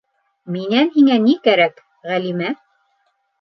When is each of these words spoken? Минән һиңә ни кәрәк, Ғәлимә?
Минән 0.53 0.89
һиңә 0.95 1.17
ни 1.25 1.35
кәрәк, 1.49 1.85
Ғәлимә? 2.13 2.49